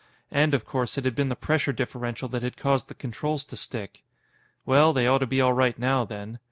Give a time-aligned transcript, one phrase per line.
[0.31, 3.55] And, of course, it had been the pressure differential that had caused the controls to
[3.55, 4.01] stick.
[4.65, 6.39] Well, they ought to be all right now, then.